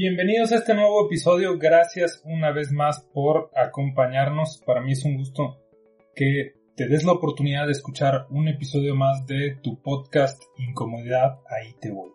[0.00, 1.58] Bienvenidos a este nuevo episodio.
[1.58, 4.62] Gracias una vez más por acompañarnos.
[4.64, 5.58] Para mí es un gusto
[6.14, 11.40] que te des la oportunidad de escuchar un episodio más de tu podcast Incomodidad.
[11.48, 12.12] Ahí te voy.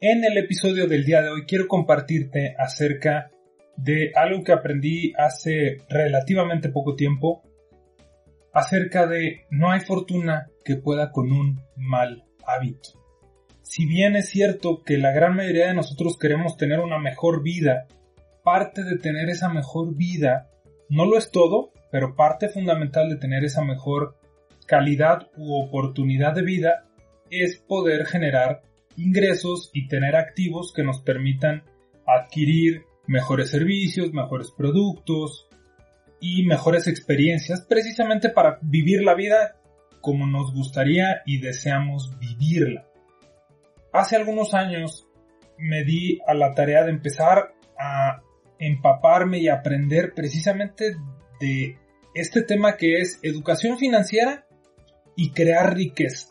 [0.00, 3.30] En el episodio del día de hoy quiero compartirte acerca
[3.76, 7.42] de algo que aprendí hace relativamente poco tiempo
[8.54, 13.01] acerca de no hay fortuna que pueda con un mal hábito
[13.62, 17.86] si bien es cierto que la gran mayoría de nosotros queremos tener una mejor vida,
[18.42, 20.50] parte de tener esa mejor vida,
[20.88, 24.16] no lo es todo, pero parte fundamental de tener esa mejor
[24.66, 26.84] calidad u oportunidad de vida
[27.30, 28.62] es poder generar
[28.96, 31.62] ingresos y tener activos que nos permitan
[32.06, 35.48] adquirir mejores servicios, mejores productos
[36.20, 39.56] y mejores experiencias precisamente para vivir la vida
[40.00, 42.91] como nos gustaría y deseamos vivirla.
[43.92, 45.06] Hace algunos años
[45.58, 48.22] me di a la tarea de empezar a
[48.58, 50.96] empaparme y aprender precisamente
[51.40, 51.76] de
[52.14, 54.46] este tema que es educación financiera
[55.14, 56.28] y crear riqueza.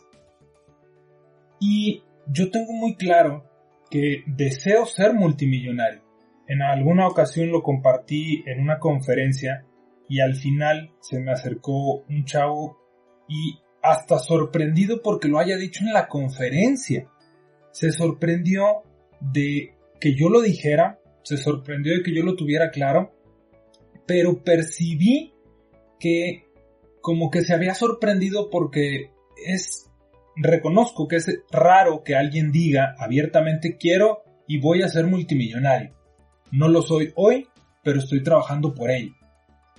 [1.60, 3.48] Y yo tengo muy claro
[3.90, 6.02] que deseo ser multimillonario.
[6.48, 9.64] En alguna ocasión lo compartí en una conferencia
[10.08, 12.78] y al final se me acercó un chavo
[13.28, 17.08] y hasta sorprendido porque lo haya dicho en la conferencia
[17.72, 18.82] se sorprendió
[19.20, 23.12] de que yo lo dijera, se sorprendió de que yo lo tuviera claro,
[24.06, 25.32] pero percibí
[25.98, 26.44] que
[27.00, 29.10] como que se había sorprendido porque
[29.44, 29.90] es,
[30.36, 35.94] reconozco que es raro que alguien diga abiertamente quiero y voy a ser multimillonario.
[36.50, 37.48] No lo soy hoy,
[37.82, 39.12] pero estoy trabajando por ello.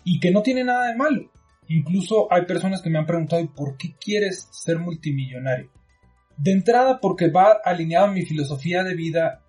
[0.03, 1.31] Y que no tiene nada de malo.
[1.67, 5.69] Incluso hay personas que me han preguntado ¿por qué quieres ser multimillonario?
[6.37, 9.41] De entrada porque va alineado a mi filosofía de vida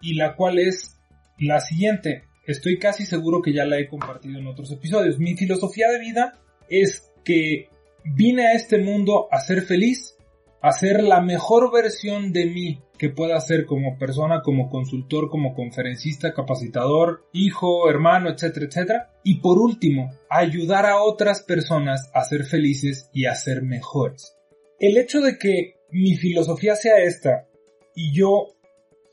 [0.00, 0.98] y la cual es
[1.38, 2.24] la siguiente.
[2.46, 5.18] Estoy casi seguro que ya la he compartido en otros episodios.
[5.18, 7.68] Mi filosofía de vida es que
[8.04, 10.16] vine a este mundo a ser feliz,
[10.62, 15.54] a ser la mejor versión de mí que pueda ser como persona, como consultor, como
[15.54, 19.10] conferencista, capacitador, hijo, hermano, etcétera, etcétera.
[19.22, 24.36] Y por último, ayudar a otras personas a ser felices y a ser mejores.
[24.80, 27.46] El hecho de que mi filosofía sea esta
[27.94, 28.54] y yo,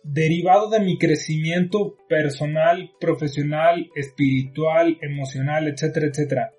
[0.03, 6.53] derivado de mi crecimiento personal, profesional, espiritual, emocional, etcétera, etcétera,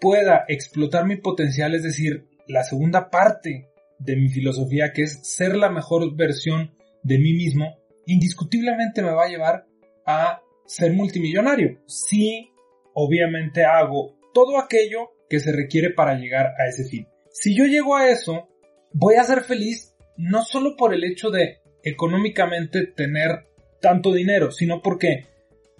[0.00, 5.56] pueda explotar mi potencial, es decir, la segunda parte de mi filosofía, que es ser
[5.56, 9.66] la mejor versión de mí mismo, indiscutiblemente me va a llevar
[10.04, 11.80] a ser multimillonario.
[11.86, 12.50] Si,
[12.94, 17.06] obviamente, hago todo aquello que se requiere para llegar a ese fin.
[17.30, 18.48] Si yo llego a eso,
[18.92, 23.46] voy a ser feliz no solo por el hecho de económicamente tener
[23.80, 25.26] tanto dinero, sino porque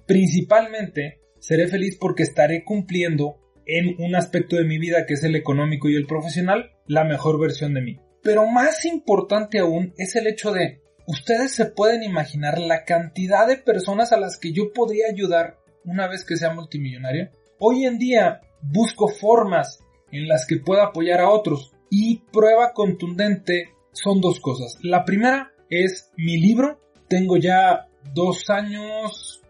[0.07, 5.37] principalmente seré feliz porque estaré cumpliendo en un aspecto de mi vida que es el
[5.37, 8.01] económico y el profesional la mejor versión de mí.
[8.23, 13.57] Pero más importante aún es el hecho de ustedes se pueden imaginar la cantidad de
[13.57, 17.31] personas a las que yo podría ayudar una vez que sea multimillonario.
[17.59, 19.81] Hoy en día busco formas
[20.13, 24.79] en las que pueda apoyar a otros y prueba contundente son dos cosas.
[24.83, 26.81] La primera es mi libro.
[27.09, 29.43] Tengo ya dos años.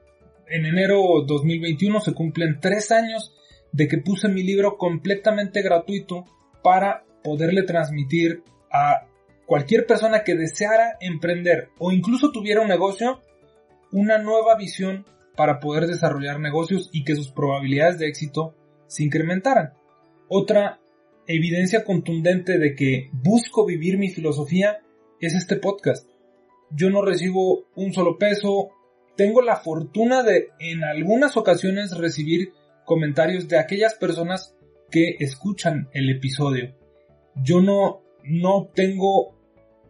[0.49, 3.37] En enero 2021 se cumplen tres años
[3.73, 6.25] de que puse mi libro completamente gratuito
[6.63, 8.43] para poderle transmitir
[8.73, 9.07] a
[9.47, 13.21] cualquier persona que deseara emprender o incluso tuviera un negocio
[13.93, 15.07] una nueva visión
[15.37, 18.55] para poder desarrollar negocios y que sus probabilidades de éxito
[18.87, 19.73] se incrementaran.
[20.29, 20.81] Otra
[21.35, 24.81] evidencia contundente de que busco vivir mi filosofía
[25.21, 26.09] es este podcast.
[26.71, 28.71] Yo no recibo un solo peso,
[29.17, 32.53] tengo la fortuna de en algunas ocasiones recibir
[32.85, 34.57] comentarios de aquellas personas
[34.91, 36.75] que escuchan el episodio.
[37.37, 39.37] Yo no, no tengo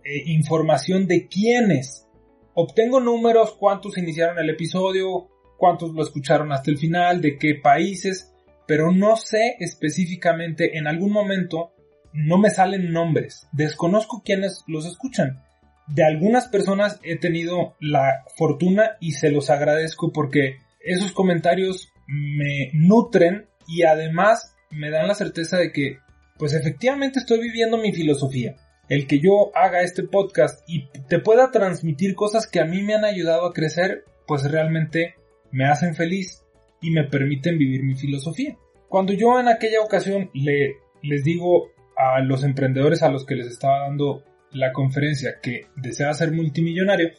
[0.05, 2.07] eh, información de quiénes.
[2.55, 8.30] Obtengo números, cuántos iniciaron el episodio, cuántos lo escucharon hasta el final, de qué países,
[8.71, 11.73] pero no sé específicamente, en algún momento
[12.13, 15.43] no me salen nombres, desconozco quiénes los escuchan.
[15.89, 22.71] De algunas personas he tenido la fortuna y se los agradezco porque esos comentarios me
[22.73, 25.99] nutren y además me dan la certeza de que
[26.39, 28.55] pues efectivamente estoy viviendo mi filosofía.
[28.89, 32.95] El que yo haga este podcast y te pueda transmitir cosas que a mí me
[32.95, 35.17] han ayudado a crecer, pues realmente
[35.51, 36.45] me hacen feliz
[36.81, 38.57] y me permiten vivir mi filosofía.
[38.89, 43.47] Cuando yo en aquella ocasión le, les digo a los emprendedores a los que les
[43.47, 47.11] estaba dando la conferencia que desea ser multimillonario,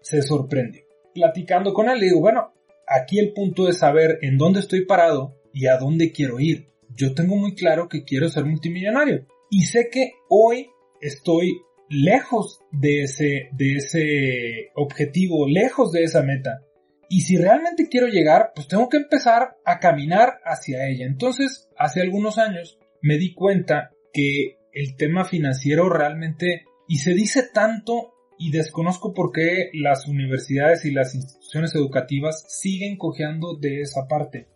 [0.00, 0.86] se sorprende.
[1.14, 2.52] Platicando con él, le digo, bueno,
[2.86, 6.68] aquí el punto es saber en dónde estoy parado y a dónde quiero ir.
[6.94, 10.70] Yo tengo muy claro que quiero ser multimillonario y sé que hoy
[11.00, 16.62] estoy lejos de ese, de ese objetivo, lejos de esa meta.
[17.08, 21.06] Y si realmente quiero llegar, pues tengo que empezar a caminar hacia ella.
[21.06, 27.44] Entonces, hace algunos años me di cuenta que el tema financiero realmente, y se dice
[27.52, 34.06] tanto, y desconozco por qué las universidades y las instituciones educativas siguen cojeando de esa
[34.06, 34.46] parte.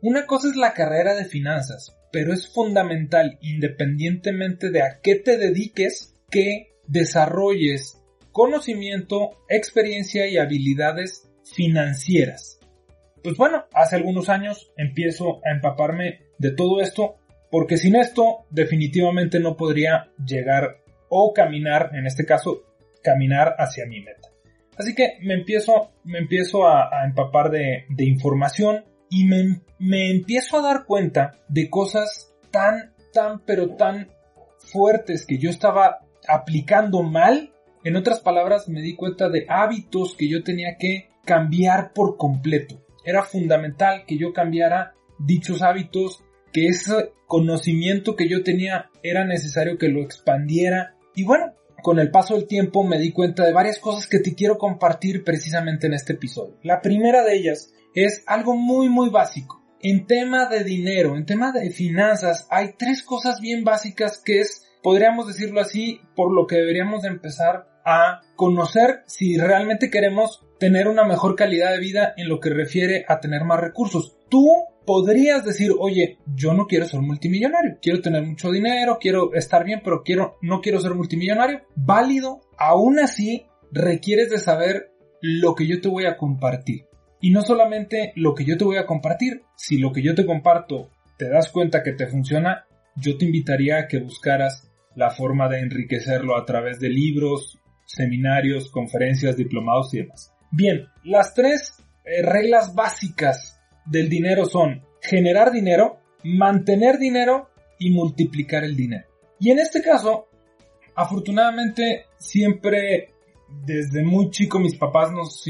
[0.00, 5.38] Una cosa es la carrera de finanzas, pero es fundamental, independientemente de a qué te
[5.38, 7.98] dediques, que desarrolles
[8.32, 12.60] conocimiento, experiencia y habilidades financieras.
[13.22, 17.16] Pues bueno, hace algunos años empiezo a empaparme de todo esto
[17.50, 20.78] porque sin esto definitivamente no podría llegar
[21.08, 22.62] o caminar, en este caso,
[23.02, 24.28] caminar hacia mi meta.
[24.78, 30.62] Así que me empiezo, me empiezo a, empapar de, información y me, me empiezo a
[30.62, 34.08] dar cuenta de cosas tan, tan, pero tan
[34.56, 37.52] fuertes que yo estaba aplicando mal.
[37.84, 42.82] En otras palabras, me di cuenta de hábitos que yo tenía que cambiar por completo.
[43.04, 46.22] Era fundamental que yo cambiara dichos hábitos,
[46.52, 50.94] que ese conocimiento que yo tenía era necesario que lo expandiera.
[51.14, 54.34] Y bueno, con el paso del tiempo me di cuenta de varias cosas que te
[54.34, 56.56] quiero compartir precisamente en este episodio.
[56.62, 59.62] La primera de ellas es algo muy muy básico.
[59.80, 64.64] En tema de dinero, en tema de finanzas, hay tres cosas bien básicas que es,
[64.80, 70.88] podríamos decirlo así, por lo que deberíamos de empezar a conocer si realmente queremos tener
[70.88, 74.16] una mejor calidad de vida en lo que refiere a tener más recursos.
[74.28, 79.64] Tú podrías decir, oye, yo no quiero ser multimillonario, quiero tener mucho dinero, quiero estar
[79.64, 81.62] bien, pero quiero, no quiero ser multimillonario.
[81.74, 86.86] Válido, aún así requieres de saber lo que yo te voy a compartir.
[87.20, 90.26] Y no solamente lo que yo te voy a compartir, si lo que yo te
[90.26, 95.48] comparto te das cuenta que te funciona, yo te invitaría a que buscaras la forma
[95.48, 100.32] de enriquecerlo a través de libros, seminarios, conferencias, diplomados y demás.
[100.50, 101.74] Bien, las tres
[102.04, 109.06] eh, reglas básicas del dinero son generar dinero, mantener dinero y multiplicar el dinero.
[109.40, 110.28] Y en este caso,
[110.94, 113.08] afortunadamente, siempre
[113.64, 115.44] desde muy chico mis papás nos,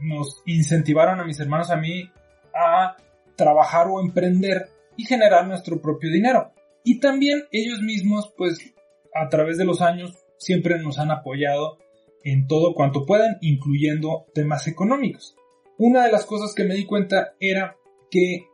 [0.00, 2.10] nos incentivaron a mis hermanos a mí
[2.54, 2.96] a
[3.36, 6.52] trabajar o emprender y generar nuestro propio dinero.
[6.84, 8.74] Y también ellos mismos, pues,
[9.14, 11.78] a través de los años, siempre nos han apoyado
[12.24, 15.36] en todo cuanto puedan, incluyendo temas económicos.
[15.78, 17.76] Una de las cosas que me di cuenta era
[18.10, 18.46] que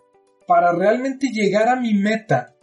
[0.47, 2.55] para realmente llegar a mi meta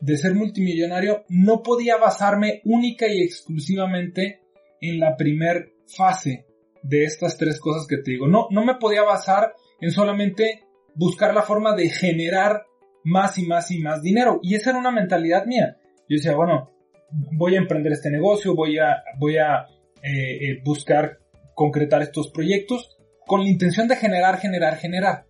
[0.00, 4.40] de ser multimillonario no podía basarme única y exclusivamente
[4.80, 6.46] en la primer fase
[6.82, 8.26] de estas tres cosas que te digo.
[8.26, 12.66] No, no me podía basar en solamente buscar la forma de generar
[13.04, 14.40] más y más y más dinero.
[14.42, 15.76] Y esa era una mentalidad mía.
[16.08, 16.71] Yo decía, bueno,
[17.12, 19.66] voy a emprender este negocio, voy a, voy a
[20.02, 21.18] eh, eh, buscar
[21.54, 25.26] concretar estos proyectos con la intención de generar, generar, generar.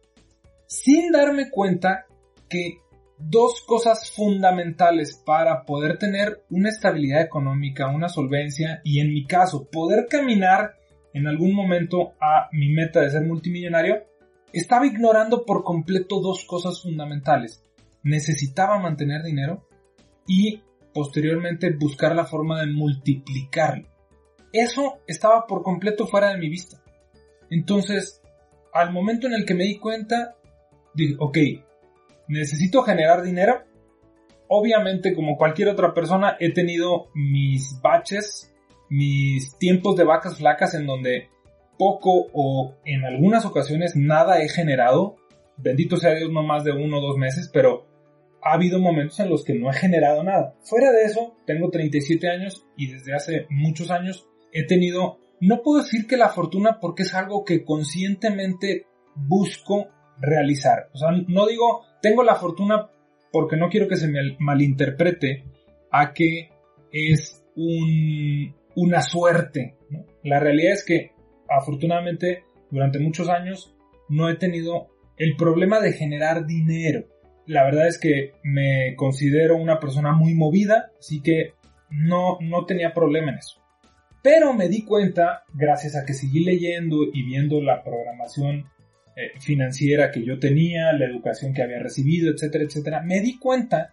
[0.67, 2.07] Sin darme cuenta
[2.49, 2.79] que
[3.19, 9.69] dos cosas fundamentales para poder tener una estabilidad económica, una solvencia y en mi caso
[9.71, 10.75] poder caminar
[11.15, 14.05] en algún momento a mi meta de ser multimillonario,
[14.53, 17.63] estaba ignorando por completo dos cosas fundamentales.
[18.03, 19.67] Necesitaba mantener dinero
[20.27, 20.63] y
[20.93, 23.89] posteriormente buscar la forma de multiplicarlo.
[24.53, 26.83] Eso estaba por completo fuera de mi vista.
[27.51, 28.21] Entonces,
[28.73, 30.37] al momento en el que me di cuenta,
[30.95, 31.39] dije, ok,
[32.29, 33.65] necesito generar dinero
[34.55, 38.53] obviamente como cualquier otra persona he tenido mis baches,
[38.91, 41.31] mis tiempos de vacas flacas en donde
[41.79, 45.17] poco o en algunas ocasiones nada he generado.
[45.57, 47.87] Bendito sea Dios, no más de uno o dos meses, pero
[48.43, 50.55] ha habido momentos en los que no he generado nada.
[50.65, 55.83] Fuera de eso, tengo 37 años y desde hace muchos años he tenido, no puedo
[55.83, 59.89] decir que la fortuna porque es algo que conscientemente busco
[60.21, 60.89] realizar.
[60.93, 62.91] O sea, no digo, tengo la fortuna
[63.31, 65.45] porque no quiero que se me malinterprete
[65.91, 66.51] a que
[66.91, 69.77] es un, una suerte.
[70.25, 71.13] La realidad es que
[71.49, 73.75] afortunadamente durante muchos años
[74.09, 77.07] no he tenido el problema de generar dinero.
[77.47, 81.55] La verdad es que me considero una persona muy movida, así que
[81.91, 83.61] no, no tenía problema en eso.
[84.23, 88.67] Pero me di cuenta, gracias a que seguí leyendo y viendo la programación
[89.17, 93.93] eh, financiera que yo tenía, la educación que había recibido, etcétera, etcétera, me di cuenta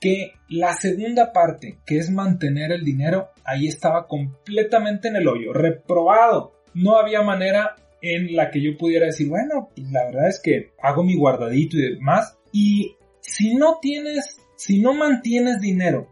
[0.00, 5.52] que la segunda parte, que es mantener el dinero, ahí estaba completamente en el hoyo,
[5.52, 6.52] reprobado.
[6.74, 10.72] No había manera en la que yo pudiera decir, bueno, pues la verdad es que
[10.82, 12.36] hago mi guardadito y demás.
[12.54, 16.08] Y si no tienes, si no mantienes dinero,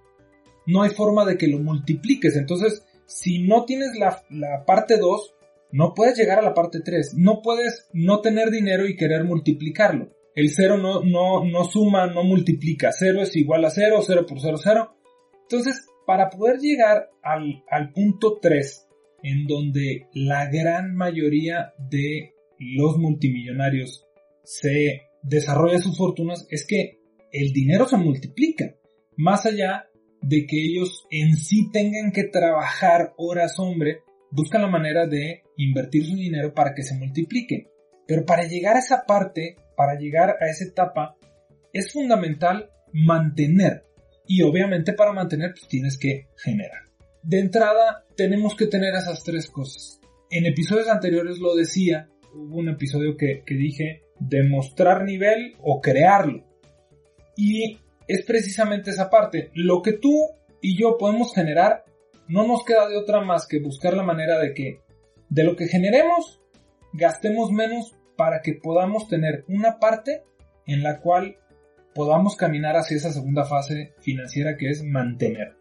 [0.66, 2.36] no hay forma de que lo multipliques.
[2.36, 5.34] Entonces, si no tienes la, la parte 2,
[5.70, 7.14] no puedes llegar a la parte 3.
[7.16, 10.10] No puedes no tener dinero y querer multiplicarlo.
[10.34, 12.90] El 0 no, no, no suma, no multiplica.
[12.90, 14.96] 0 es igual a 0, 0 por 0, 0.
[15.42, 18.88] Entonces, para poder llegar al, al punto 3,
[19.22, 24.08] en donde la gran mayoría de los multimillonarios
[24.42, 27.00] se desarrolla sus fortunas, es que
[27.32, 28.74] el dinero se multiplica.
[29.16, 29.88] Más allá
[30.20, 36.06] de que ellos en sí tengan que trabajar horas hombre, buscan la manera de invertir
[36.06, 37.68] su dinero para que se multiplique.
[38.06, 41.16] Pero para llegar a esa parte, para llegar a esa etapa,
[41.72, 43.84] es fundamental mantener.
[44.26, 46.82] Y obviamente para mantener pues tienes que generar.
[47.22, 50.00] De entrada tenemos que tener esas tres cosas.
[50.30, 56.44] En episodios anteriores lo decía, hubo un episodio que, que dije demostrar nivel o crearlo.
[57.36, 59.50] Y es precisamente esa parte.
[59.54, 61.84] Lo que tú y yo podemos generar,
[62.28, 64.80] no nos queda de otra más que buscar la manera de que
[65.28, 66.40] de lo que generemos,
[66.92, 70.22] gastemos menos para que podamos tener una parte
[70.66, 71.36] en la cual
[71.94, 75.56] podamos caminar hacia esa segunda fase financiera que es mantener.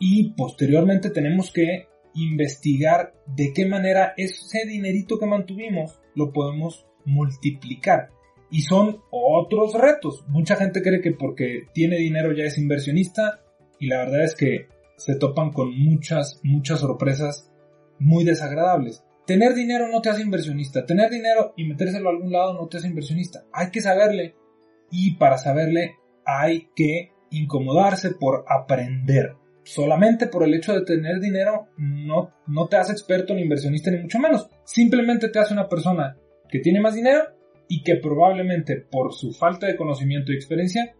[0.00, 8.10] Y posteriormente tenemos que investigar de qué manera ese dinerito que mantuvimos lo podemos multiplicar.
[8.50, 10.24] Y son otros retos.
[10.28, 13.40] Mucha gente cree que porque tiene dinero ya es inversionista
[13.78, 17.52] y la verdad es que se topan con muchas, muchas sorpresas
[17.98, 19.04] muy desagradables.
[19.26, 20.86] Tener dinero no te hace inversionista.
[20.86, 23.44] Tener dinero y metérselo a algún lado no te hace inversionista.
[23.52, 24.34] Hay que saberle.
[24.90, 29.36] Y para saberle hay que incomodarse por aprender.
[29.62, 33.98] Solamente por el hecho de tener dinero no, no te hace experto ni inversionista ni
[33.98, 34.48] mucho menos.
[34.64, 36.16] Simplemente te hace una persona
[36.48, 37.24] que tiene más dinero
[37.68, 40.94] y que probablemente por su falta de conocimiento y experiencia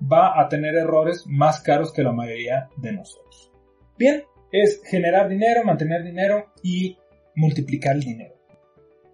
[0.00, 3.52] va a tener errores más caros que la mayoría de nosotros.
[3.98, 6.96] Bien, es generar dinero, mantener dinero y
[7.36, 8.34] multiplicar el dinero.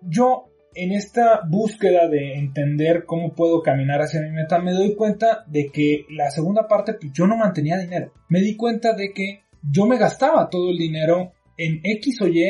[0.02, 5.44] Yo en esta búsqueda de entender cómo puedo caminar hacia mi meta me doy cuenta
[5.46, 8.12] de que la segunda parte pues, yo no mantenía dinero.
[8.28, 12.44] Me di cuenta de que yo me gastaba todo el dinero en X o Y,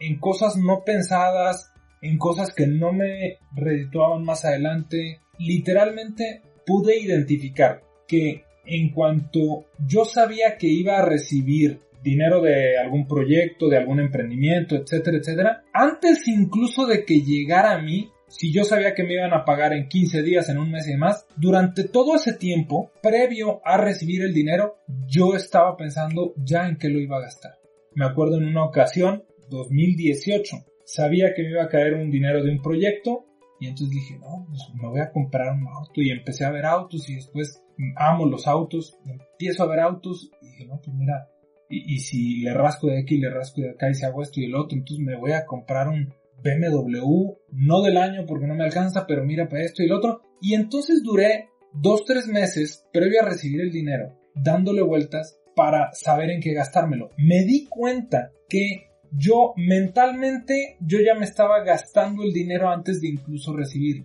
[0.00, 1.69] en cosas no pensadas,
[2.00, 5.20] en cosas que no me redituaban más adelante.
[5.38, 13.06] Literalmente pude identificar que en cuanto yo sabía que iba a recibir dinero de algún
[13.06, 18.64] proyecto, de algún emprendimiento, etcétera, etcétera, antes incluso de que llegara a mí, si yo
[18.64, 21.84] sabía que me iban a pagar en 15 días, en un mes y demás, durante
[21.84, 27.00] todo ese tiempo, previo a recibir el dinero, yo estaba pensando ya en qué lo
[27.00, 27.58] iba a gastar.
[27.94, 30.56] Me acuerdo en una ocasión, 2018,
[30.94, 33.26] sabía que me iba a caer un dinero de un proyecto
[33.60, 36.64] y entonces dije, no, pues me voy a comprar un auto y empecé a ver
[36.64, 37.62] autos y después
[37.96, 41.28] amo los autos, empiezo a ver autos y dije, no, pues mira,
[41.68, 44.46] y, si le rasco de aquí, le rasco de acá y si hago esto y
[44.46, 48.64] el otro, entonces me voy a comprar un BMW, no del año porque no me
[48.64, 50.22] alcanza, pero mira para esto y el otro.
[50.40, 56.30] Y entonces duré dos, tres meses previo a recibir el dinero, dándole vueltas para saber
[56.30, 57.10] en qué gastármelo.
[57.16, 63.08] Me di cuenta que yo mentalmente yo ya me estaba gastando el dinero antes de
[63.08, 64.04] incluso recibir.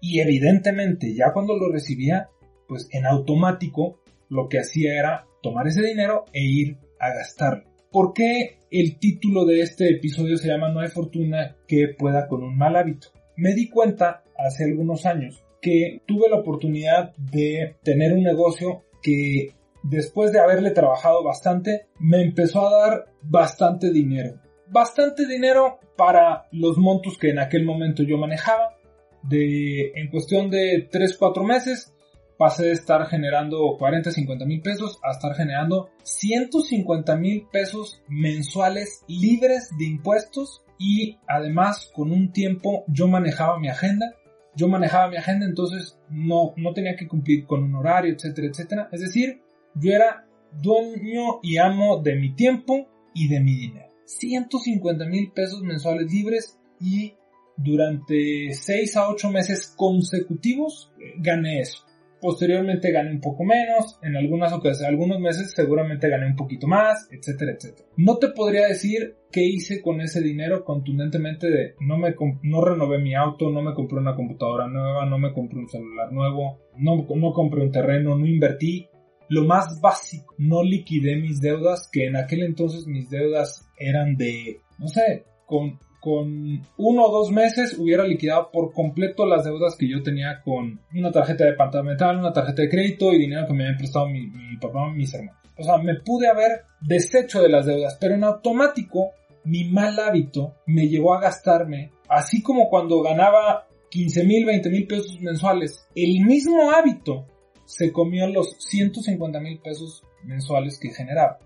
[0.00, 2.28] Y evidentemente ya cuando lo recibía,
[2.66, 7.64] pues en automático lo que hacía era tomar ese dinero e ir a gastarlo.
[7.90, 12.42] ¿Por qué el título de este episodio se llama No hay fortuna que pueda con
[12.42, 13.08] un mal hábito?
[13.36, 19.52] Me di cuenta hace algunos años que tuve la oportunidad de tener un negocio que
[19.82, 24.40] después de haberle trabajado bastante, me empezó a dar bastante dinero.
[24.68, 28.76] Bastante dinero para los montos que en aquel momento yo manejaba.
[29.22, 31.94] De, en cuestión de 3-4 meses,
[32.40, 39.04] pasé de estar generando 40, 50 mil pesos a estar generando 150 mil pesos mensuales
[39.08, 44.14] libres de impuestos y además con un tiempo yo manejaba mi agenda.
[44.56, 48.88] Yo manejaba mi agenda, entonces no, no tenía que cumplir con un horario, etcétera, etcétera.
[48.90, 49.42] Es decir,
[49.74, 53.90] yo era dueño y amo de mi tiempo y de mi dinero.
[54.04, 57.14] 150 mil pesos mensuales libres y
[57.56, 61.84] durante 6 a 8 meses consecutivos eh, gané eso.
[62.20, 67.08] Posteriormente gané un poco menos, en algunas ocasiones, algunos meses seguramente gané un poquito más,
[67.10, 67.88] etcétera, etcétera.
[67.96, 72.98] No te podría decir qué hice con ese dinero contundentemente de no me no renové
[72.98, 77.06] mi auto, no me compré una computadora nueva, no me compré un celular nuevo, no,
[77.16, 78.90] no compré un terreno, no invertí.
[79.30, 84.60] Lo más básico, no liquidé mis deudas, que en aquel entonces mis deudas eran de,
[84.78, 89.88] no sé, con con uno o dos meses hubiera liquidado por completo las deudas que
[89.88, 93.76] yo tenía con una tarjeta departamental, una tarjeta de crédito y dinero que me habían
[93.76, 95.36] prestado mi, mi papá y mis hermanos.
[95.58, 99.10] O sea, me pude haber deshecho de las deudas, pero en automático
[99.44, 104.86] mi mal hábito me llevó a gastarme, así como cuando ganaba 15 mil, 20 mil
[104.86, 107.26] pesos mensuales, el mismo hábito
[107.70, 111.38] se comió los 150 mil pesos mensuales que generaba.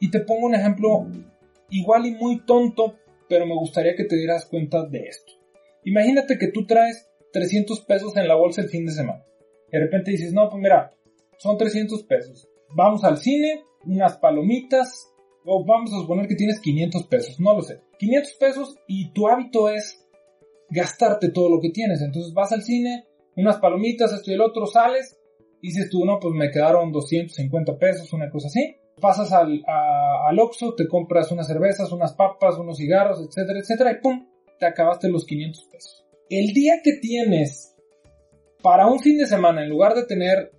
[0.00, 1.06] Y te pongo un ejemplo
[1.70, 2.96] igual y muy tonto,
[3.28, 5.32] pero me gustaría que te dieras cuenta de esto.
[5.84, 9.24] Imagínate que tú traes 300 pesos en la bolsa el fin de semana.
[9.70, 10.90] De repente dices, no, pues mira,
[11.36, 12.48] son 300 pesos.
[12.74, 15.12] Vamos al cine, unas palomitas,
[15.44, 17.80] o vamos a suponer que tienes 500 pesos, no lo sé.
[17.98, 20.04] 500 pesos y tu hábito es
[20.70, 22.02] gastarte todo lo que tienes.
[22.02, 23.06] Entonces vas al cine,
[23.36, 25.17] unas palomitas, esto y el otro, sales,
[25.62, 30.74] dices tú, no, pues me quedaron 250 pesos, una cosa así pasas al, al Oxxo,
[30.74, 34.26] te compras unas cervezas, unas papas, unos cigarros, etcétera, etcétera, y ¡pum!
[34.58, 36.04] Te acabaste los 500 pesos.
[36.28, 37.74] El día que tienes
[38.62, 40.52] para un fin de semana, en lugar de tener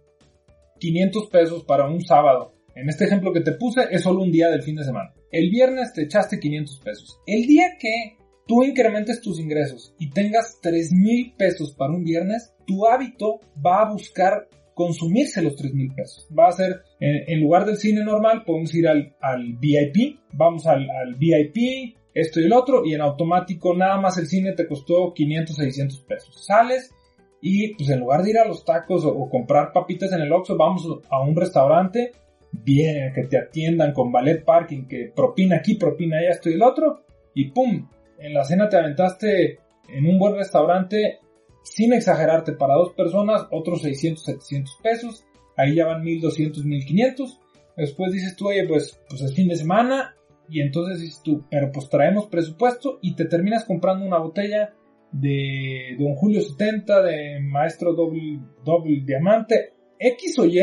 [0.80, 4.50] 500 pesos para un sábado, en este ejemplo que te puse, es solo un día
[4.50, 5.13] del fin de semana.
[5.32, 7.19] El viernes te echaste 500 pesos.
[7.28, 12.54] El día que tú incrementes tus ingresos y tengas 3 mil pesos para un viernes,
[12.65, 14.47] tu hábito va a buscar
[14.80, 16.26] consumirse los 3 mil pesos.
[16.32, 19.13] Va a ser, en, lugar del cine normal, podemos ir al,
[19.60, 20.88] VIP, vamos al,
[21.18, 25.54] VIP, esto y el otro, y en automático nada más el cine te costó 500,
[25.54, 26.46] 600 pesos.
[26.46, 26.96] Sales
[27.42, 30.56] y pues en lugar de ir a los tacos o, comprar papitas en el Oxxo,
[30.56, 32.13] vamos a un restaurante,
[32.54, 36.63] bien, que te atiendan con ballet parking, que propina aquí, propina allá, esto y el
[36.63, 37.86] otro, y pum,
[38.18, 41.20] en la cena te aventaste en un buen restaurante
[41.69, 47.39] sin exagerarte, para dos personas, otros 600, 700 pesos, ahí ya van 1200, 1500.
[47.77, 50.15] Después dices tú, oye, pues, pues es fin de semana,
[50.49, 54.73] y entonces dices tú, pero pues traemos presupuesto y te terminas comprando una botella
[55.12, 60.60] de Don Julio 70, de Maestro Doble, doble Diamante, X o Y,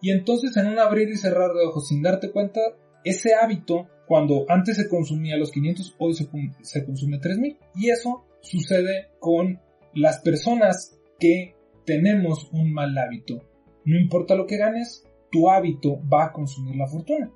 [0.00, 2.60] y entonces en un abrir y cerrar de ojos sin darte cuenta,
[3.04, 6.28] ese hábito, cuando antes se consumía los 500, hoy se,
[6.62, 7.56] se consume 3000.
[7.74, 9.60] Y eso sucede con
[9.96, 11.54] las personas que
[11.86, 13.42] tenemos un mal hábito,
[13.86, 17.30] no importa lo que ganes, tu hábito va a consumir la fortuna.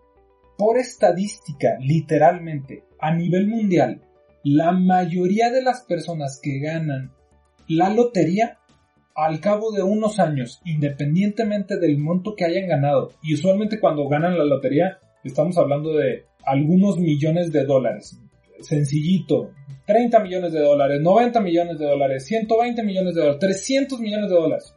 [0.58, 4.02] Por estadística, literalmente, a nivel mundial,
[4.44, 7.12] la mayoría de las personas que ganan
[7.66, 8.58] la lotería,
[9.14, 14.36] al cabo de unos años, independientemente del monto que hayan ganado, y usualmente cuando ganan
[14.36, 18.20] la lotería, estamos hablando de algunos millones de dólares,
[18.62, 19.52] sencillito,
[19.86, 24.34] 30 millones de dólares, 90 millones de dólares, 120 millones de dólares, 300 millones de
[24.36, 24.74] dólares.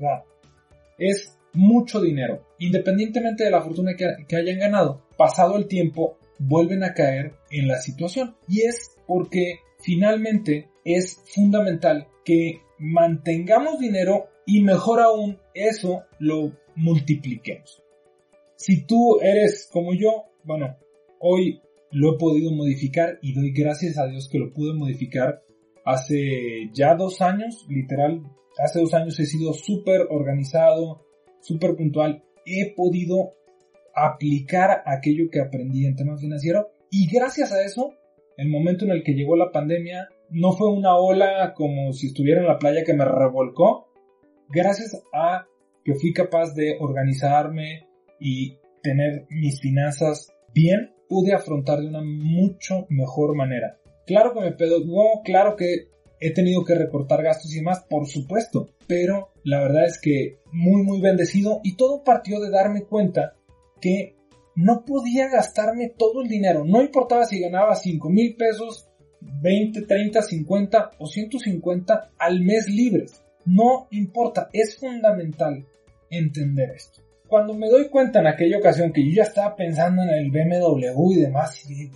[0.97, 2.47] es mucho dinero.
[2.59, 7.67] Independientemente de la fortuna que, que hayan ganado, pasado el tiempo, vuelven a caer en
[7.67, 8.35] la situación.
[8.47, 17.81] Y es porque finalmente es fundamental que mantengamos dinero y mejor aún eso lo multipliquemos.
[18.55, 20.77] Si tú eres como yo, bueno,
[21.19, 21.61] hoy
[21.93, 25.43] lo he podido modificar y doy gracias a Dios que lo pude modificar.
[25.85, 28.23] Hace ya dos años, literal,
[28.57, 31.05] hace dos años he sido súper organizado,
[31.41, 33.33] súper puntual, he podido
[33.95, 37.93] aplicar aquello que aprendí en temas financieros y gracias a eso,
[38.37, 42.41] el momento en el que llegó la pandemia, no fue una ola como si estuviera
[42.41, 43.87] en la playa que me revolcó,
[44.49, 45.45] gracias a
[45.83, 47.87] que fui capaz de organizarme
[48.19, 53.77] y tener mis finanzas bien, pude afrontar de una mucho mejor manera.
[54.07, 58.69] Claro que me pegó, claro que he tenido que recortar gastos y demás, por supuesto,
[58.87, 63.35] pero la verdad es que muy muy bendecido y todo partió de darme cuenta
[63.79, 64.15] que
[64.55, 68.87] no podía gastarme todo el dinero, no importaba si ganaba 5 mil pesos,
[69.21, 75.63] 20, 30, 50 o 150 al mes libres, no importa, es fundamental
[76.09, 77.02] entender esto.
[77.33, 81.13] Cuando me doy cuenta en aquella ocasión que yo ya estaba pensando en el BMW
[81.13, 81.89] y demás, y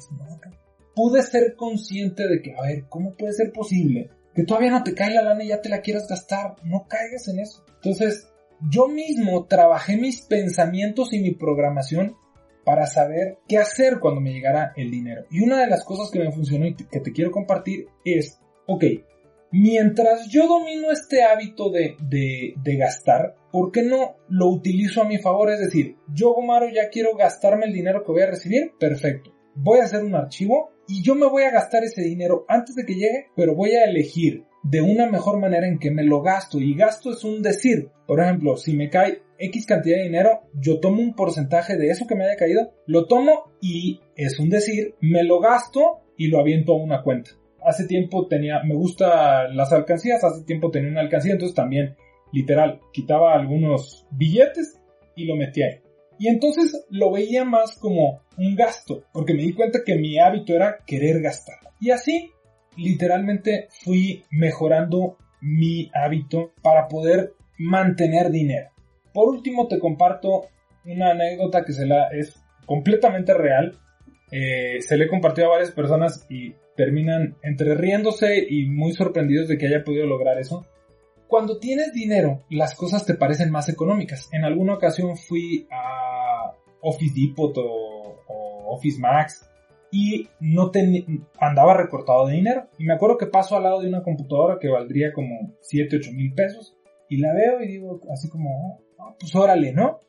[0.95, 4.95] pude ser consciente de que, a ver, ¿cómo puede ser posible que todavía no te
[4.95, 6.55] cae la lana y ya te la quieras gastar?
[6.63, 7.63] No caigas en eso.
[7.75, 8.27] Entonces,
[8.71, 12.15] yo mismo trabajé mis pensamientos y mi programación
[12.65, 15.25] para saber qué hacer cuando me llegara el dinero.
[15.29, 18.83] Y una de las cosas que me funcionó y que te quiero compartir es, ok,
[19.51, 25.17] mientras yo domino este hábito de, de, gastar, ¿por qué no lo utilizo a mi
[25.17, 25.51] favor?
[25.51, 29.33] Es decir, yo, Gomaro, ya quiero gastarme el dinero que voy a recibir, perfecto.
[29.55, 32.85] Voy a hacer un archivo y yo me voy a gastar ese dinero antes de
[32.85, 36.59] que llegue, pero voy a elegir de una mejor manera en que me lo gasto.
[36.59, 37.89] Y gasto es un decir.
[38.05, 42.05] Por ejemplo, si me cae X cantidad de dinero, yo tomo un porcentaje de eso
[42.05, 46.39] que me haya caído, lo tomo y es un decir, me lo gasto y lo
[46.39, 47.31] aviento a una cuenta
[47.67, 51.95] hace tiempo tenía, me gusta las alcancías, hace tiempo tenía una alcancía, entonces también,
[52.31, 54.79] literal, quitaba algunos billetes
[55.15, 55.81] y lo metía ahí.
[56.19, 60.53] Y entonces lo veía más como un gasto, porque me di cuenta que mi hábito
[60.53, 61.57] era querer gastar.
[61.79, 62.31] Y así,
[62.75, 68.69] literalmente, fui mejorando mi hábito para poder mantener dinero.
[69.13, 70.47] Por último, te comparto
[70.85, 73.77] una anécdota que se la es completamente real.
[74.31, 79.47] Eh, se le he compartido a varias personas y terminan entre riéndose y muy sorprendidos
[79.47, 80.65] de que haya podido lograr eso.
[81.27, 84.29] Cuando tienes dinero, las cosas te parecen más económicas.
[84.31, 88.03] En alguna ocasión fui a Office Depot o,
[88.69, 89.49] Office Max
[89.91, 90.71] y no
[91.39, 92.67] andaba recortado de dinero.
[92.77, 96.11] Y me acuerdo que paso al lado de una computadora que valdría como 7, 8
[96.13, 96.75] mil pesos
[97.09, 99.99] y la veo y digo así como, oh, pues órale, ¿no?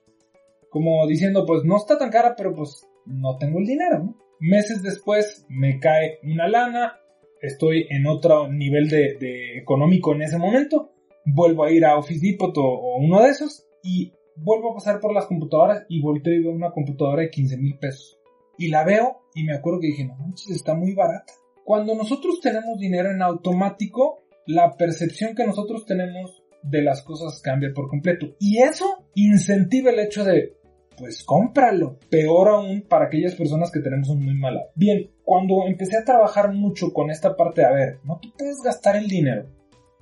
[0.70, 4.16] Como diciendo, pues no está tan cara, pero pues no tengo el dinero, ¿no?
[4.40, 7.00] Meses después me cae una lana,
[7.42, 10.92] estoy en otro nivel de, económico en ese momento,
[11.24, 15.12] vuelvo a ir a Office Depot o, uno de esos y vuelvo a pasar por
[15.12, 18.18] las computadoras y volteo y veo una computadora de 15 mil pesos.
[18.56, 21.32] Y la veo y me acuerdo que dije, no manches, está muy barata.
[21.64, 27.70] Cuando nosotros tenemos dinero en automático, la percepción que nosotros tenemos de las cosas cambia
[27.74, 28.34] por completo.
[28.40, 30.54] Y eso incentiva el hecho de,
[30.98, 31.98] pues cómpralo.
[32.10, 36.52] Peor aún para aquellas personas que tenemos un muy mal Bien, cuando empecé a trabajar
[36.52, 39.46] mucho con esta parte de, a ver, no te puedes gastar el dinero.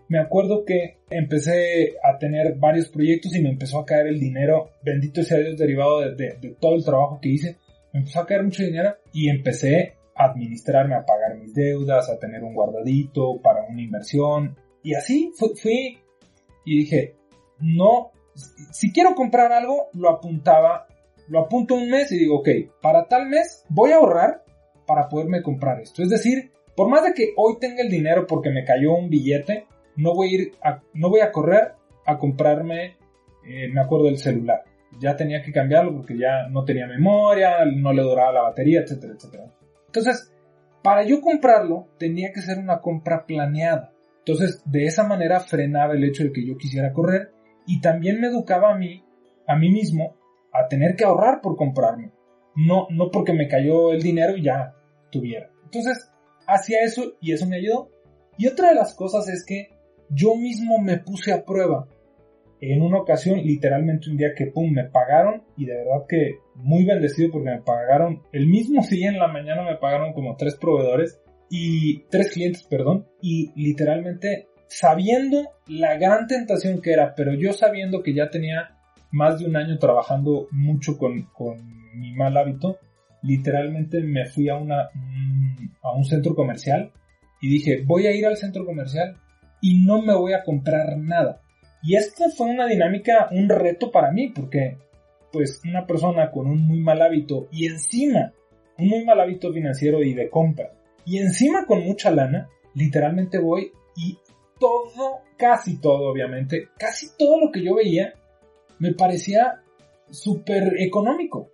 [0.08, 4.70] Me acuerdo que empecé a tener varios proyectos y me empezó a caer el dinero,
[4.84, 7.56] bendito sea Dios, derivado de, todo el trabajo que hice.
[7.92, 12.18] Me empezó a caer mucho dinero y empecé a administrarme, a pagar mis deudas, a
[12.18, 14.56] tener un guardadito para una inversión.
[14.82, 15.98] Y así fui
[16.64, 17.16] y dije,
[17.58, 18.12] no
[18.70, 20.86] si quiero comprar algo, lo apuntaba,
[21.28, 22.48] lo apunto un mes y digo, ok,
[22.80, 24.44] para tal mes voy a ahorrar
[24.86, 26.02] para poderme comprar esto.
[26.02, 29.66] Es decir, por más de que hoy tenga el dinero porque me cayó un billete,
[29.96, 31.72] no voy a ir a, no voy a correr
[32.04, 32.96] a comprarme,
[33.46, 34.62] eh, me acuerdo del celular.
[35.00, 39.14] Ya tenía que cambiarlo porque ya no tenía memoria, no le duraba la batería, etcétera,
[39.14, 39.44] etcétera.
[39.86, 40.32] Entonces,
[40.82, 43.92] para yo comprarlo, tenía que ser una compra planeada.
[44.18, 47.32] Entonces, de esa manera frenaba el hecho de que yo quisiera correr
[47.66, 49.04] y también me educaba a mí,
[49.46, 50.16] a mí mismo,
[50.52, 52.12] a tener que ahorrar por comprarme.
[52.54, 54.74] No, no porque me cayó el dinero y ya
[55.10, 55.50] tuviera.
[55.64, 56.10] Entonces,
[56.46, 57.90] hacía eso y eso me ayudó.
[58.38, 59.68] Y otra de las cosas es que
[60.10, 61.88] yo mismo me puse a prueba.
[62.60, 66.86] En una ocasión, literalmente un día que pum, me pagaron y de verdad que muy
[66.86, 71.20] bendecido porque me pagaron el mismo día en la mañana me pagaron como tres proveedores
[71.50, 78.02] y tres clientes, perdón, y literalmente sabiendo la gran tentación que era, pero yo sabiendo
[78.02, 78.76] que ya tenía
[79.10, 81.28] más de un año trabajando mucho con,
[81.94, 82.78] mi mal hábito,
[83.22, 84.90] literalmente me fui a, una,
[85.82, 86.92] a un centro comercial
[87.40, 89.16] y dije, voy a ir al centro comercial
[89.62, 91.40] y no me voy a comprar nada.
[91.82, 94.76] Y esta fue una dinámica, un reto para mí, porque
[95.32, 98.32] pues una persona con un muy mal hábito y encima
[98.78, 100.72] un muy mal hábito financiero y de compra
[101.06, 104.18] y encima con mucha lana, literalmente voy y
[104.58, 108.14] todo, casi todo obviamente, casi todo lo que yo veía
[108.78, 109.62] me parecía
[110.10, 111.50] súper económico.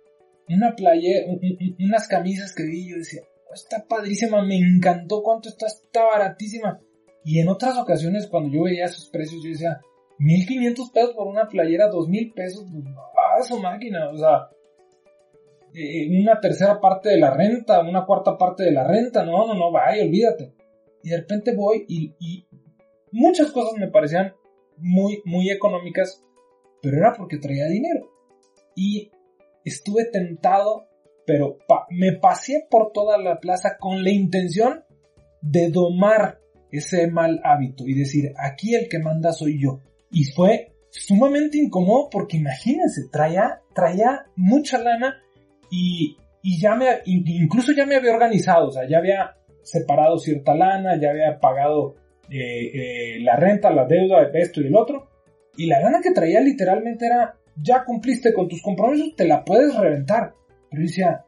[0.49, 1.25] Una playa,
[1.79, 6.79] unas camisas que vi, yo decía, oh, está padrísima, me encantó cuánto está, está baratísima.
[7.23, 9.81] Y en otras ocasiones cuando yo veía esos precios, yo decía,
[10.19, 14.49] 1500 pesos por una playera, 2000 pesos, pues, ah, su máquina, o sea,
[15.73, 19.55] eh, una tercera parte de la renta, una cuarta parte de la renta, no, no,
[19.55, 20.53] no, vaya, olvídate.
[21.01, 22.45] Y de repente voy y, y
[23.13, 24.33] muchas cosas me parecían
[24.77, 26.21] muy, muy económicas,
[26.81, 28.11] pero era porque traía dinero.
[28.75, 29.11] Y
[29.63, 30.87] estuve tentado,
[31.25, 31.57] pero
[31.89, 34.83] me pasé por toda la plaza con la intención
[35.41, 36.39] de domar
[36.71, 39.79] ese mal hábito y decir, aquí el que manda soy yo.
[40.11, 45.21] Y fue sumamente incómodo porque imagínense, traía, traía mucha lana
[45.69, 50.55] y, y ya me, incluso ya me había organizado, o sea, ya había separado cierta
[50.55, 51.95] lana, ya había pagado
[52.29, 55.09] eh, eh, la renta, la deuda, esto y el otro.
[55.55, 59.75] Y la lana que traía literalmente era, ya cumpliste con tus compromisos, te la puedes
[59.75, 60.33] reventar.
[60.69, 61.25] Pero decía,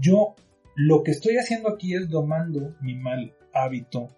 [0.00, 0.34] yo
[0.74, 4.08] lo que estoy haciendo aquí es domando mi mal hábito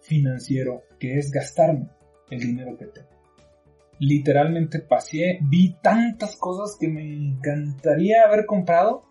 [0.00, 1.88] financiero, que es gastarme
[2.30, 3.08] el dinero que tengo.
[3.98, 9.02] Literalmente pasé, vi tantas cosas que me encantaría haber comprado.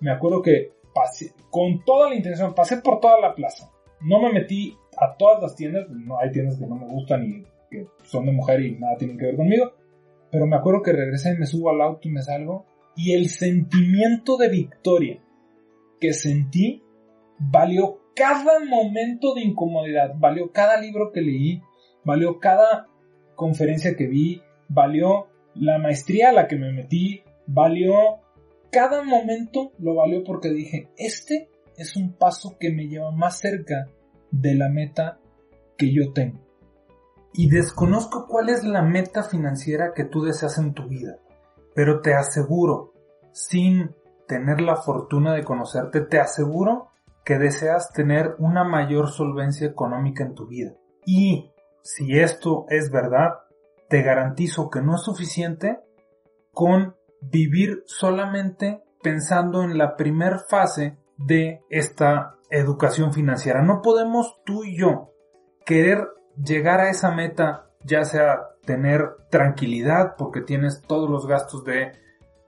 [0.00, 3.70] Me acuerdo que pasé, con toda la intención, pasé por toda la plaza.
[4.00, 7.44] No me metí a todas las tiendas, no hay tiendas que no me gustan y
[7.70, 9.72] que son de mujer y nada tienen que ver conmigo.
[10.30, 12.66] Pero me acuerdo que regresé, me subo al auto y me salgo.
[12.96, 15.22] Y el sentimiento de victoria
[16.00, 16.82] que sentí
[17.38, 21.62] valió cada momento de incomodidad, valió cada libro que leí,
[22.04, 22.88] valió cada
[23.34, 28.20] conferencia que vi, valió la maestría a la que me metí, valió
[28.70, 33.88] cada momento lo valió porque dije, este es un paso que me lleva más cerca
[34.30, 35.18] de la meta
[35.76, 36.40] que yo tengo.
[37.32, 41.18] Y desconozco cuál es la meta financiera que tú deseas en tu vida,
[41.74, 42.94] pero te aseguro,
[43.32, 43.94] sin
[44.26, 46.88] tener la fortuna de conocerte, te aseguro
[47.24, 50.72] que deseas tener una mayor solvencia económica en tu vida.
[51.04, 53.40] Y si esto es verdad,
[53.88, 55.80] te garantizo que no es suficiente
[56.52, 63.62] con vivir solamente pensando en la primer fase de esta educación financiera.
[63.62, 65.10] No podemos tú y yo
[65.64, 71.92] querer llegar a esa meta, ya sea tener tranquilidad porque tienes todos los gastos de,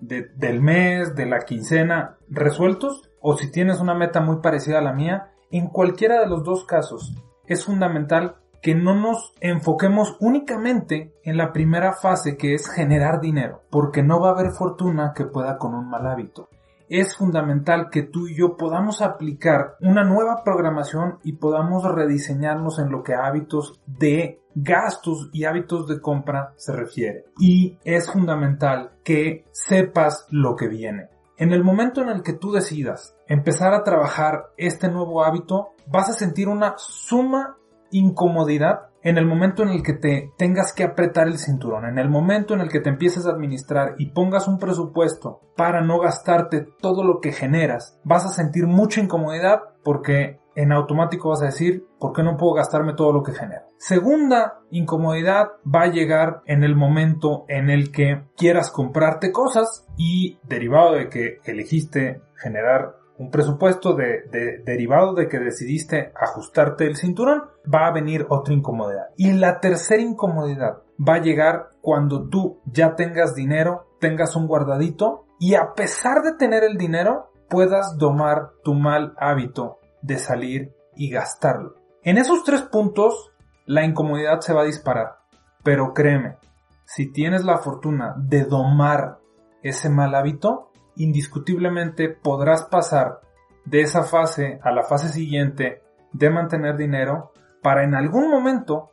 [0.00, 4.92] del mes, de la quincena resueltos, o si tienes una meta muy parecida a la
[4.92, 7.14] mía, en cualquiera de los dos casos
[7.46, 13.62] es fundamental que no nos enfoquemos únicamente en la primera fase que es generar dinero,
[13.70, 16.48] porque no va a haber fortuna que pueda con un mal hábito.
[16.88, 22.90] Es fundamental que tú y yo podamos aplicar una nueva programación y podamos rediseñarnos en
[22.90, 27.26] lo que a hábitos de gastos y hábitos de compra se refiere.
[27.38, 31.08] Y es fundamental que sepas lo que viene.
[31.36, 36.08] En el momento en el que tú decidas empezar a trabajar este nuevo hábito, vas
[36.08, 37.56] a sentir una suma
[37.90, 42.08] incomodidad en el momento en el que te tengas que apretar el cinturón, en el
[42.08, 46.66] momento en el que te empieces a administrar y pongas un presupuesto para no gastarte
[46.80, 51.86] todo lo que generas, vas a sentir mucha incomodidad porque en automático vas a decir,
[52.00, 53.62] ¿por qué no puedo gastarme todo lo que genero?
[53.76, 60.40] Segunda incomodidad va a llegar en el momento en el que quieras comprarte cosas y
[60.42, 67.42] derivado de que elegiste generar un presupuesto de, derivado de que decidiste ajustarte el cinturón,
[67.72, 69.08] va a venir otra incomodidad.
[69.16, 75.24] Y la tercera incomodidad va a llegar cuando tú ya tengas dinero, tengas un guardadito
[75.40, 81.10] y a pesar de tener el dinero, puedas domar tu mal hábito de salir y
[81.10, 81.74] gastarlo.
[82.02, 83.32] En esos tres puntos,
[83.66, 85.18] la incomodidad se va a disparar.
[85.64, 86.36] Pero créeme,
[86.84, 89.18] si tienes la fortuna de domar
[89.62, 90.67] ese mal hábito,
[90.98, 93.20] indiscutiblemente podrás pasar
[93.64, 95.82] de esa fase a la fase siguiente
[96.12, 97.32] de mantener dinero
[97.62, 98.90] para en algún momento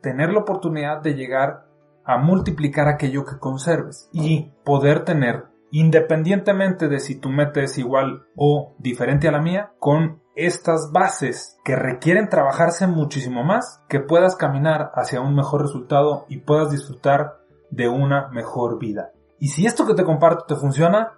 [0.00, 1.66] tener la oportunidad de llegar
[2.04, 8.24] a multiplicar aquello que conserves y poder tener, independientemente de si tu meta es igual
[8.34, 14.36] o diferente a la mía, con estas bases que requieren trabajarse muchísimo más, que puedas
[14.36, 17.40] caminar hacia un mejor resultado y puedas disfrutar
[17.70, 19.10] de una mejor vida.
[19.38, 21.17] Y si esto que te comparto te funciona,